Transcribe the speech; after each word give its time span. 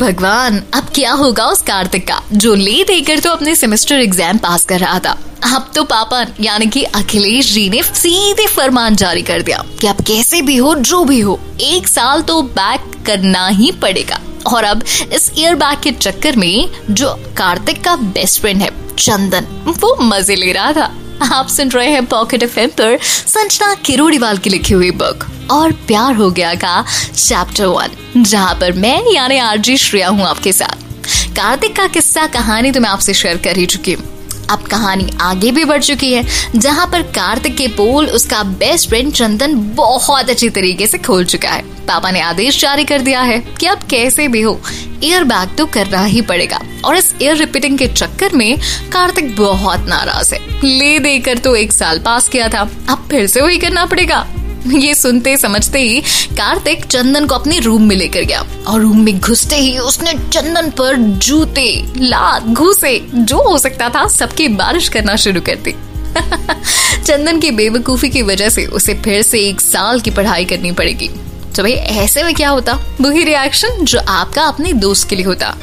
भगवान, 0.00 0.56
अब 0.74 0.86
क्या 0.94 1.12
होगा 1.12 1.46
उस 1.46 1.62
कार्तिक 1.62 2.06
का? 2.08 2.20
जो 2.32 2.54
ले 2.54 2.82
देकर 2.84 3.18
तो 3.18 3.30
अपने 3.30 3.54
सेमेस्टर 3.54 4.00
एग्ज़ाम 4.00 4.38
पास 4.38 4.64
कर 4.64 4.80
रहा 4.80 4.98
था। 4.98 5.10
अब 5.54 5.70
तो 5.74 5.82
पापा, 5.84 6.24
यानी 6.40 6.66
कि 6.66 6.82
अखिलेश 6.84 7.52
जी 7.52 7.68
ने 7.70 7.82
सीधे 7.82 8.46
फरमान 8.46 8.96
जारी 8.96 9.22
कर 9.22 9.42
दिया 9.42 9.62
कि 9.80 9.86
अब 9.86 10.00
कैसे 10.06 10.40
भी 10.42 10.56
हो, 10.56 10.74
जो 10.74 11.04
भी 11.04 11.20
हो, 11.20 11.38
एक 11.60 11.88
साल 11.88 12.22
तो 12.22 12.40
बैक 12.42 12.90
करना 13.06 13.46
ही 13.48 13.70
पड़ेगा। 13.72 14.20
और 14.46 14.64
अब 14.64 14.84
इस 15.12 15.30
ईयर 15.38 15.54
बैग 15.54 15.80
के 15.82 15.90
चक्कर 15.92 16.36
में 16.36 16.70
जो 16.90 17.14
कार्तिक 17.36 17.82
का 17.84 17.96
बेस्ट 17.96 18.40
फ्रेंड 18.40 18.62
है, 18.62 18.70
चंदन, 18.96 19.46
वो 19.80 19.96
मज़े 20.02 20.34
ले 20.34 20.52
रहा 20.52 20.72
था। 20.72 20.90
आप 21.22 21.48
सुन 21.48 21.68
रहे 21.68 21.90
हैं 21.90 22.04
पॉकेट 22.06 22.42
एफ़ 22.42 22.58
पर 22.58 22.98
संजना 23.02 23.74
किरोड़ीवाल 23.74 24.38
की 24.38 24.50
लिखी 24.50 24.74
हुई 24.74 24.90
बुक 24.90 25.26
और 25.50 25.72
प्यार 25.72 26.14
हो 26.14 26.30
गया 26.30 26.54
का 26.54 26.84
चैप्टर 27.14 27.66
वन 27.66 28.22
जहाँ 28.22 28.54
पर 28.54 28.72
मैं, 28.72 29.12
यानी 29.14 29.38
आरजी 29.38 29.76
श्रेया 29.76 30.08
हूँ 30.08 30.24
आपके 30.24 30.52
साथ। 30.52 31.36
कार्तिक 31.36 31.76
का 31.76 31.86
किस्सा, 31.86 32.26
कहानी 32.26 32.72
तो 32.72 32.80
मैं 32.80 32.90
आपसे 32.90 33.14
शेयर 33.14 33.36
कर 33.36 33.56
ही 33.56 33.66
चुकी 33.66 33.92
हूँ। 33.92 34.19
अब 34.50 34.62
कहानी 34.62 35.10
आगे 35.20 35.50
भी 35.52 35.64
बढ़ 35.64 35.82
चुकी 35.82 36.12
है, 36.12 36.24
जहाँ 36.56 36.86
पर 36.86 37.02
कार्तिक 37.12 37.56
के 37.56 37.66
पोल 37.68 38.06
उसका 38.06 38.42
बेस्ट 38.42 38.88
फ्रेंड 38.88 39.12
चंदन 39.12 39.54
बहुत 39.74 40.30
अच्छी 40.30 40.48
तरीके 40.50 40.86
से 40.86 40.98
खोल 40.98 41.24
चुका 41.24 41.48
है। 41.48 41.62
पापा 41.86 42.10
ने 42.10 42.20
आदेश 42.20 42.60
जारी 42.60 42.84
कर 42.84 43.00
दिया 43.00 43.20
है 43.22 43.38
कि 43.60 43.66
अब 43.66 43.82
कैसे 43.90 44.26
भी 44.28 44.40
हो 44.40 44.60
एयर 45.04 45.24
बैग 45.24 45.56
तो 45.58 45.66
करना 45.66 46.02
ही 46.04 46.20
पड़ेगा। 46.20 46.60
और 46.84 46.96
इस 46.96 47.14
एयर 47.22 47.36
रिपीटिंग 47.36 47.78
के 47.78 47.86
चक्कर 47.86 48.34
में 48.34 48.58
कार्तिक 48.92 49.34
बहुत 49.36 49.86
नाराज़ 49.88 50.34
है। 50.34 50.40
ले 50.64 50.98
देकर 50.98 51.38
तो 51.38 51.54
एक 51.56 51.72
साल 51.72 51.98
पास 51.98 52.28
किया 52.28 52.48
था, 52.48 52.60
अब 52.88 53.08
फिर 53.10 53.26
से 53.26 53.40
वही 53.40 53.58
करना 53.58 53.86
पड़ेगा। 53.86 54.26
ये 54.66 54.94
सुनते 54.94 55.36
समझते 55.36 55.78
ही 55.78 56.00
कार्तिक 56.36 56.84
चंदन 56.84 57.26
को 57.26 57.34
अपने 57.34 57.58
रूम 57.58 57.82
में 57.82 57.96
लेकर 57.96 58.20
गया 58.20 58.46
और 58.66 58.80
रूम 58.80 59.00
में 59.00 59.20
घुसते 59.20 59.56
ही 59.56 59.78
उसने 59.78 60.12
चंदन 60.12 60.70
पर 60.70 60.96
जूते, 60.96 61.84
लात, 61.96 62.42
घुसे, 62.42 63.06
जो 63.14 63.42
हो 63.42 63.58
सकता 63.58 63.88
था 63.88 64.08
सबकी 64.08 64.48
बारिश 64.48 64.88
करना 64.88 65.16
शुरू 65.16 65.40
कर 65.40 65.54
दी। 65.54 65.70
चंदन 67.04 67.40
की 67.40 67.50
बेवकूफ़ी 67.50 68.10
की 68.10 68.22
वजह 68.22 68.48
से 68.48 68.66
उसे 68.66 68.94
फिर 68.94 69.22
से 69.22 69.40
एक 69.40 69.60
साल 69.60 70.00
की 70.00 70.10
पढ़ाई 70.10 70.44
करनी 70.44 70.72
पड़ेगी। 70.72 71.08
तो 71.56 71.62
भाई, 71.62 71.72
ऐसे 71.72 72.22
में 72.22 72.34
क्या 72.34 72.50
होता? 72.50 72.78
वही 73.00 73.24
रिएक्शन 73.24 73.68
जो 73.68 73.98
आपका 73.98 74.42
अपने 74.42 74.72
दोस्त 74.72 75.08
के 75.08 75.16
लिए 75.16 75.24
होता। 75.24 75.56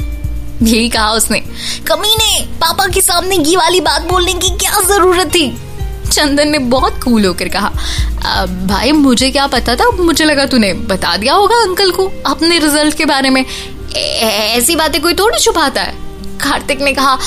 यही 0.64 0.90
कहा 0.90 1.12
उसने, 1.12 1.40
कमीने, 1.88 2.46
पापा 2.46 2.88
के 2.88 3.02
सामने 3.02 3.38
ये 3.38 3.58
वाली 3.58 3.82
बात 3.82 4.02
बोलने 4.02 4.34
की 4.34 4.50
क्या 4.50 4.82
ज़रूरत 4.82 5.28
थी? 5.28 5.62
चंदन 6.08 6.48
ने 6.48 6.58
बहुत 6.58 7.04
कूल 7.04 7.26
होकर 7.26 7.48
कहा 7.48 7.70
भाई, 8.46 8.92
मुझे 8.92 9.32
क्या 9.32 9.48
पता 9.48 9.76
था? 9.76 9.90
मुझे 9.90 10.26
लगा 10.26 10.46
तूने 10.46 10.74
बता 10.74 11.18
दिया 11.18 11.34
होगा 11.34 11.56
अंकल 11.56 11.92
को 11.92 12.12
अपने 12.26 12.60
रिज़ल्ट 12.60 12.98
के 12.98 13.06
बारे 13.06 13.30
में। 13.30 13.46
ऐसी 13.96 14.76
बातें 14.76 15.02
कोई 15.02 15.14
थोड़ी 15.14 15.40
छुपाता 15.40 15.82
है? 15.82 15.94
कार्तिक 16.38 16.82
ने 16.82 16.94
कहा, 16.94 17.18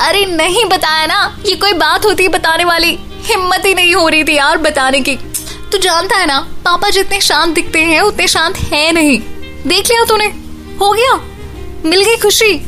अरे, 0.00 0.24
नहीं 0.26 0.64
बताया 0.64 1.06
ना, 1.06 1.38
ये 1.46 1.54
कोई 1.54 1.72
बात 1.72 2.04
होती 2.04 2.22
है 2.22 2.28
बताने 2.28 2.64
वाली। 2.64 2.98
हिम्मत 3.22 3.62
ही 3.66 3.74
नहीं 3.74 3.94
हो 3.94 4.08
रही 4.08 4.24
थी 4.24 4.36
यार 4.36 4.58
बताने 4.58 5.00
की। 5.00 5.16
तू 5.72 5.78
जानता 5.78 6.16
है 6.16 6.26
ना, 6.26 6.40
पापा 6.40 6.90
जितने 6.90 7.20
शांत 7.20 7.54
दिखते 7.54 7.78
हैं, 7.78 8.00
उतने 8.00 8.28
शांत 8.28 8.56
है 8.56 8.92
नहीं। 8.92 9.20
देख 9.66 9.86
लिया 9.86 10.04
तूने? 10.04 10.26
हो 10.80 10.92
गया? 10.92 11.20
मिल 11.84 12.04
गई 12.04 12.16
खुशी? 12.16 12.66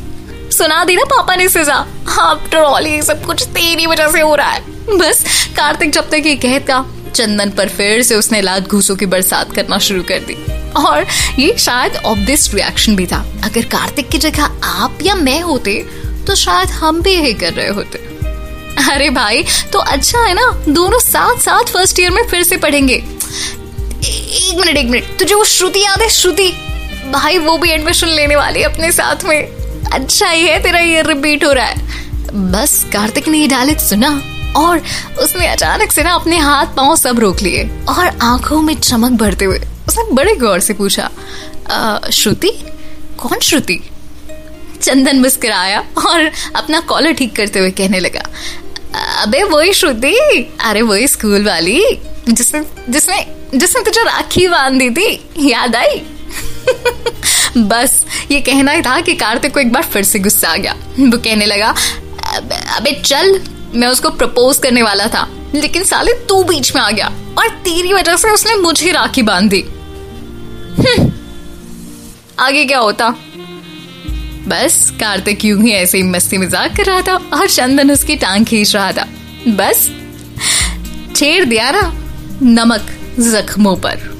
सुना 0.53 0.85
दी 0.85 0.97
ना 0.97 1.05
पापा 1.05 1.37
ने 1.37 1.49
सजा? 1.49 1.87
आफ्टर 2.21 2.59
ऑल 2.59 2.87
ये 2.87 3.03
सब 3.03 3.25
कुछ 3.25 3.43
तेरी 3.43 3.87
वजह 3.87 4.09
से 4.09 4.21
हो 4.21 4.35
रहा 4.35 4.51
है। 4.51 4.76
बस, 4.89 5.25
कार्तिक 5.57 5.91
जब 5.91 6.09
तक 6.11 6.23
ये 6.27 6.35
कहता 6.37 6.85
चंदन 7.15 7.51
पर 7.51 7.69
फिर 7.69 8.03
से 8.03 8.15
उसने 8.15 8.41
लात 8.43 8.69
घूसों 8.69 8.97
की 8.97 9.07
बरसात 9.07 9.53
करना 9.55 9.79
शुरू 9.79 10.03
कर 10.03 10.19
दी। 10.21 10.35
और 10.77 11.07
ये 11.39 11.55
शायद 11.59 11.97
ऑब्वियस 11.97 12.51
रिएक्शन 12.55 12.97
भी 12.97 13.07
था। 13.07 13.25
अगर 13.45 13.65
कार्तिक 13.65 14.09
की 14.09 14.19
जगह 14.19 14.59
आप 14.65 14.99
या 15.03 15.15
मैं 15.15 15.41
होते 15.41 15.75
तो 16.27 16.35
शायद 16.35 16.69
हम 16.71 17.01
भी 17.03 17.13
यही 17.13 17.33
कर 17.33 17.53
रहे 17.53 17.69
होते। 17.69 17.99
अरे 18.91 19.09
भाई 19.11 19.45
तो 19.73 19.79
अच्छा 19.79 20.19
है 20.19 20.35
ना, 20.35 20.51
दोनों 20.69 20.99
साथ 20.99 21.41
साथ 21.41 21.65
फ़र्स्ट 21.65 22.01
ईयर 22.01 22.11
में 22.11 22.23
फिर 22.29 22.43
से 22.43 22.57
पढ़ेंगे। 22.57 22.95
एक 22.95 24.57
मिनट 24.57 24.77
एक 24.77 24.87
मिनट, 24.87 25.19
तुझे 25.19 25.35
वो 25.35 25.45
श्रुति 25.45 25.81
याद 25.81 26.03
है? 26.03 26.09
श्रुति, 26.09 26.49
भाई 27.13 27.39
वो 27.39 27.59
भी 27.59 27.71
एडमिशन 27.71 28.09
लेने 28.09 28.37
वाली 28.37 28.63
अपने 28.63 28.93
साथ 28.93 29.25
में। 29.25 29.43
अच्छा 29.93 30.29
ही 30.29 30.47
है, 30.47 30.63
तेरा 30.63 30.81
ईयर 30.81 31.07
रिपीट 31.07 31.45
हो 31.45 31.53
रहा 31.53 31.67
है। 31.67 31.77
बस, 32.53 32.85
कार्तिक 32.93 33.29
ने 33.29 33.39
ये 33.39 33.47
डायलॉग 33.47 33.79
सुना। 33.79 34.21
और 34.57 34.83
उसने 35.21 35.47
अचानक 35.47 35.93
से 35.93 36.03
ना 36.03 36.15
अपने 36.15 36.39
हाथ 36.39 36.67
पाँव 36.77 36.97
सब 36.97 37.19
रोक 37.21 37.41
लिए 37.43 37.69
और 37.89 38.07
आँखों 38.23 38.61
में 38.63 38.75
चमक 38.75 39.19
भरते 39.21 39.45
हुए 39.45 39.59
उसने 39.89 40.05
बड़े 40.13 40.35
गौर 40.37 40.61
से 40.61 40.75
पूछा 40.75 41.11
श्रुति? 42.13 42.51
कौन 43.19 43.39
श्रुति? 43.41 43.81
चंदन 44.83 45.21
मुस्कुराया 45.21 45.79
और 46.09 46.31
अपना 46.57 46.81
कॉलर 46.81 47.13
ठीक 47.13 47.35
करते 47.37 47.59
हुए 47.59 47.71
कहने 47.71 47.99
लगा, 47.99 48.23
अबे 49.23 49.43
वही 49.43 49.73
श्रुति, 49.73 50.15
अरे 50.61 50.83
वही 50.83 51.09
स्कूल 51.09 51.45
वाली, 51.45 51.81
जिसने 52.29 52.63
जिसने 52.89 53.17
जिसने 53.55 53.83
तुझे 53.83 54.03
राखी 54.03 54.47
बाँध 54.49 54.79
दी 54.79 54.91
थी, 54.91 55.49
याद 55.51 55.77
आई? 55.77 56.03
बस, 57.59 58.05
ये 58.31 58.41
कहना 58.41 58.73
ही 58.73 58.83
था 58.83 59.01
कि 59.01 59.15
कार्तिक 59.15 59.55
को 59.55 59.61
एक 59.61 59.73
बार 59.73 59.83
फिर 59.83 60.05
से 60.05 60.19
गुस्सा 60.19 60.49
आ 60.49 60.57
गया। 60.57 60.73
वो 60.99 61.19
कहने 61.19 61.47
लगा 61.47 61.75
अबे 62.77 62.93
चल 63.01 63.39
मैं 63.77 63.89
उसको 63.89 64.11
प्रपोज 64.11 64.59
करने 64.59 64.83
वाला 64.83 65.07
था। 65.07 65.29
लेकिन 65.55 65.85
साले 65.85 66.13
तू 66.29 66.43
बीच 66.45 66.75
में 66.75 66.83
आ 66.83 66.91
गया 66.91 67.07
और 67.39 67.49
तेरी 67.65 67.93
वजह 67.93 68.17
से 68.17 68.31
उसने 68.31 68.55
मुझे 68.55 68.93
राखी 68.93 69.23
बाँध 69.23 69.51
दी। 69.51 69.61
हम्म, 70.79 71.11
आगे 72.39 72.65
क्या 72.65 72.79
होता? 72.79 73.09
बस 74.49 74.91
कार्तिक 75.01 75.45
यूँ 75.45 75.63
ही 75.63 75.71
ऐसे 75.73 75.99
ही 75.99 76.05
मस्ती 76.05 76.39
मज़ाक 76.39 76.77
कर 76.77 76.85
रहा 76.85 77.01
था 77.03 77.15
और 77.33 77.49
चंदन 77.49 77.91
उसकी 77.91 78.17
टांग 78.17 78.45
खींच 78.47 78.75
रहा 78.75 78.93
था। 78.93 79.07
बस 79.49 79.89
छेड़ 81.17 81.45
दिया 81.45 81.71
ना 81.71 81.93
नमक 82.43 82.87
जख्मों 83.21 83.75
पर। 83.77 84.15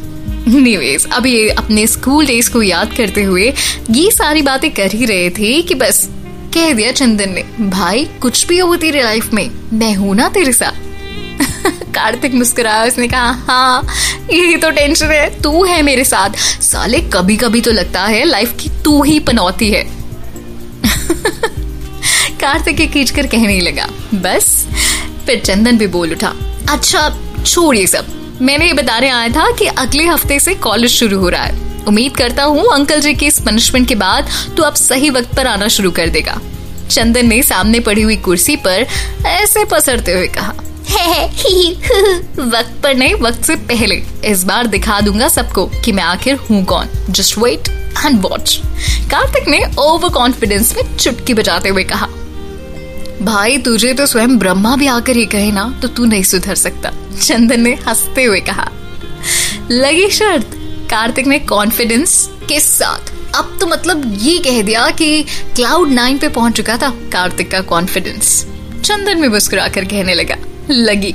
निवेश 0.49 1.07
अब 1.13 1.27
ये 1.27 1.49
अपने 1.51 1.87
स्कूल 1.87 2.27
डेज़ 2.27 2.51
को 2.51 2.63
याद 2.63 2.93
करते 2.97 3.23
हुए 3.23 3.53
ये 3.91 4.11
सारी 4.11 4.43
बातें 4.43 4.71
कर 4.71 4.93
ही 4.93 5.05
रहे 5.05 5.31
थे 5.31 5.61
कि 5.63 5.75
बस 5.75 6.09
कह 6.57 6.73
दिया 6.73 6.93
चंदन 6.93 7.31
ने, 7.31 7.45
भाई, 7.61 8.05
कुछ 8.05 8.47
भी 8.47 8.59
हो 8.59 8.77
तेरे 8.77 9.03
लाइफ 9.03 9.33
में, 9.33 9.51
मैं 9.73 9.95
हूँ 9.95 10.17
ना 10.17 10.29
तेरे 10.29 10.53
साथ. 10.53 10.73
कार्तिक 11.95 12.35
मुस्कुराया, 12.35 12.85
उसने 12.85 13.09
कहा 13.09 13.21
हाँ 13.21 13.87
यही 14.33 14.57
तो 14.57 14.71
टेंशन 14.71 15.07
है, 15.07 15.43
तू 15.43 15.65
है 15.65 15.83
मेरे 15.83 16.05
साथ। 16.05 16.31
साले 16.63 17.01
कभी 17.01 17.37
कभी 17.37 17.61
तो 17.61 17.71
लगता 17.71 18.03
है 18.03 18.25
लाइफ 18.25 18.57
की 18.61 18.69
तू 18.69 19.03
ही 19.03 19.21
पनौती 19.21 19.71
है. 19.71 19.83
कार्तिक 22.41 22.93
खींच 22.93 23.11
कर 23.11 23.27
कहने 23.27 23.61
लगा, 23.61 23.87
बस। 24.15 24.67
फिर 25.27 25.41
चंदन 25.41 25.79
भी 25.79 25.87
बोल 25.87 26.13
उठा 26.13 26.35
अच्छा 26.71 27.19
छोड़िए 27.47 27.87
सब। 27.87 28.07
मैंने 28.43 28.67
ये 28.67 28.73
बताने 28.73 29.09
आया 29.09 29.29
था 29.29 29.51
कि 29.51 29.67
अगले 29.67 30.05
हफ़्ते 30.05 30.41
से 30.41 30.55
कॉलेज 30.55 30.91
शुरू 30.91 31.19
हो 31.19 31.29
रहा 31.29 31.43
है। 31.43 31.76
उम्मीद 31.87 32.17
करता 32.17 32.43
हूँ 32.45 32.67
अंकल 32.75 33.01
जी 33.01 33.15
की 33.15 33.27
इस 33.27 33.41
पनिशमेंट 33.41 33.89
के 33.89 33.95
बाद 33.95 34.29
तू 34.57 34.63
अब 34.63 34.75
सही 34.75 35.11
वक्त 35.11 35.35
पर 35.37 35.47
आना 35.47 35.69
शुरू 35.69 35.91
कर 35.91 36.09
देगा। 36.09 36.39
चंदन 36.91 37.27
ने 37.27 37.43
सामने 37.43 37.81
पड़ी 37.81 38.03
हुई 38.03 38.17
कुर्सी 38.19 38.57
पर 38.67 38.87
ऐसे 39.27 39.65
पसरते 39.65 40.13
हुए 40.13 40.27
कहा 40.29 40.55
वक्त 42.39 42.75
पर 42.83 42.95
नहीं, 42.95 43.15
वक्त 43.15 43.45
से 43.45 43.55
पहले। 43.69 43.95
इस 44.25 44.45
बार 44.45 44.67
दिखा 44.67 45.01
दूँगा 45.01 45.29
सबको 45.29 45.65
कि 45.85 45.93
मैं 45.93 46.03
आखिर 46.03 46.37
हूँ 46.41 46.65
कौन। 46.65 46.89
Just 47.11 47.39
wait 47.39 47.69
and 47.69 48.21
watch 48.23 48.61
Kartik 49.11 49.49
ने 49.49 49.61
ओवर 49.79 50.09
कॉन्फिडेंस 50.09 50.75
में 50.77 50.97
चुटकी 50.97 51.35
बजाते 51.35 51.69
हुए 51.69 51.85
कहा, 51.85 52.07
भाई, 53.23 53.59
तुझे 53.59 53.93
तो 53.95 54.07
स्वयं 54.07 54.39
ब्रह्मा 54.39 54.75
भी 54.77 54.87
आकर 54.87 55.17
ये 55.17 55.25
कहे 55.27 55.51
ना 55.53 55.69
तो 55.83 55.89
तू 55.89 56.05
नहीं 56.05 56.23
सुधर 56.23 56.55
सकता। 56.55 56.91
चंदन 57.21 57.61
ने 57.61 57.77
हँसते 57.87 58.25
हुए 58.25 58.41
कहा, 58.41 58.71
लगी 59.71 60.09
शर्त 60.11 60.56
कार्तिक 60.91 61.27
ने 61.27 61.39
कॉन्फिडेंस 61.49 62.29
के 62.49 62.59
साथ। 62.61 63.13
अब 63.35 63.57
तो 63.61 63.67
मतलब 63.67 64.03
ये 64.23 64.39
कह 64.39 64.61
दिया 64.63 64.89
कि 64.91 65.23
क्लाउड 65.57 65.91
नाइन 65.91 66.19
पे 66.19 66.29
पहुँच 66.31 66.57
चुका 66.57 66.77
था 66.79 66.91
कार्तिक 67.13 67.51
का 67.51 67.61
कॉन्फिडेंस 67.67 68.45
चंदन 68.85 69.21
में 69.21 69.29
मुस्कुरा 69.29 69.67
कर 69.69 69.85
कहने 69.85 70.15
लगा, 70.15 70.37
लगी, 70.71 71.13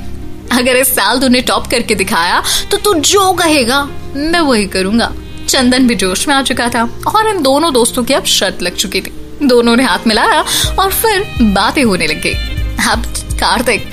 अगर 0.52 0.76
इस 0.76 0.94
साल 0.94 1.20
तूने 1.20 1.40
टॉप 1.42 1.66
करके 1.66 1.94
दिखाया 1.94 2.42
तो 2.70 2.76
तू 2.76 2.94
जो 2.94 3.32
कहेगा, 3.32 3.82
मैं 4.16 4.40
वही 4.40 4.66
करूँगा। 4.66 5.12
चंदन 5.48 5.86
भी 5.86 5.94
जोश 5.94 6.26
में 6.28 6.34
आ 6.34 6.42
चुका 6.42 6.68
था 6.68 6.82
और 7.08 7.28
इन 7.28 7.42
दोनों 7.42 7.72
दोस्तों 7.72 8.04
की 8.04 8.14
अब 8.14 8.24
शर्त 8.26 8.62
लग 8.62 8.76
चुकी 8.76 9.00
थी। 9.00 9.12
दोनों 9.44 9.76
ने 9.76 9.84
हाथ 9.84 10.06
मिलाया 10.06 10.44
और 10.78 10.92
फिर 10.92 11.24
बातें 11.44 11.82
होने 11.84 12.06
लग 12.06 12.22
गई। 12.22 12.34
अब 12.86 13.06
कार्तिक 13.34 13.86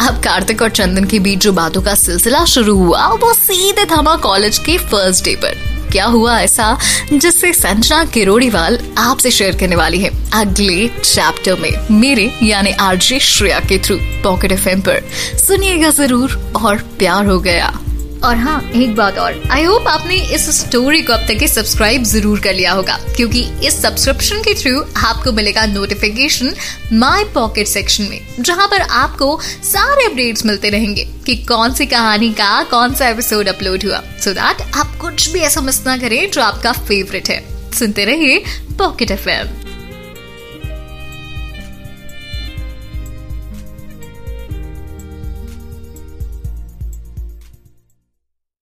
अब 0.00 0.22
कार्तिक 0.24 0.62
और 0.62 0.68
चंदन 0.68 1.04
के 1.04 1.18
बीच 1.18 1.38
जो 1.38 1.52
बातों 1.52 1.82
का 1.82 1.94
सिलसिला 1.94 2.44
शुरू 2.44 2.76
हुआ, 2.76 3.06
वो 3.06 3.32
सीधे 3.32 3.84
थमा 3.84 4.16
कॉलेज 4.16 4.58
के 4.58 4.78
फ़र्स्ट 4.78 5.24
डे 5.24 5.36
पर। 5.36 5.54
क्या 5.92 6.04
हुआ 6.04 6.40
ऐसा, 6.40 6.78
जिससे 7.12 7.52
संजना 7.52 8.04
किरोड़ीवाल 8.04 8.78
आपसे 8.98 9.30
शेयर 9.30 9.56
करने 9.56 9.76
वाली 9.76 10.00
है 10.00 10.10
अगले 10.32 10.88
चैप्टर 10.88 11.54
में। 11.54 12.00
मेरे, 12.00 12.38
यानी 12.42 12.70
आरजे 12.70 13.20
श्रेया 13.20 13.60
के 13.60 13.78
थ्रू 13.78 13.96
पॉकेट 14.24 14.52
एफएम 14.52 14.80
पर। 14.80 15.02
सुनिएगा 15.46 15.90
ज़रूर, 15.90 16.52
और 16.56 16.76
प्यार 16.76 17.26
हो 17.26 17.38
गया। 17.38 17.79
और 18.24 18.36
हाँ 18.36 18.60
एक 18.72 18.94
बात 18.94 19.18
और। 19.18 19.40
आई 19.50 19.62
होप 19.64 19.86
आपने 19.88 20.16
इस 20.34 20.48
स्टोरी 20.58 21.00
को 21.02 21.12
अब 21.12 21.20
तक 21.28 21.46
सब्सक्राइब 21.48 22.02
ज़रूर 22.04 22.40
कर 22.40 22.54
लिया 22.54 22.72
होगा, 22.72 22.98
क्योंकि 23.16 23.42
इस 23.66 23.80
सब्सक्रिप्शन 23.82 24.42
के 24.42 24.54
थ्रू 24.54 24.80
आपको 24.98 25.32
मिलेगा 25.32 25.64
नोटिफिकेशन 25.66 26.54
माई 26.92 27.24
पॉकेट 27.34 27.66
सेक्शन 27.66 28.04
में, 28.04 28.20
जहाँ 28.40 28.66
पर 28.68 28.80
आपको 28.80 29.38
सारे 29.42 30.04
अपडेट्स 30.06 30.46
मिलते 30.46 30.70
रहेंगे 30.70 31.04
कि 31.26 31.36
कौन 31.44 31.74
सी 31.74 31.86
कहानी 31.86 32.30
का 32.32 32.62
कौन 32.70 32.94
सा 32.94 33.08
एपिसोड 33.08 33.48
अपलोड 33.48 33.84
हुआ। 33.84 34.00
सो 34.00 34.30
so 34.30 34.36
दैट 34.36 34.62
आप 34.74 34.96
कुछ 35.00 35.30
भी 35.30 35.40
ऐसा 35.40 35.60
मिस 35.60 35.84
ना 35.86 35.96
करें 35.96 36.30
जो 36.30 36.42
आपका 36.42 36.72
फेवरेट 36.72 37.30
है। 37.30 37.42
सुनते 37.72 38.04
रहिए 38.04 38.42
पॉकेट 38.78 39.10
एफ़ 39.10 39.28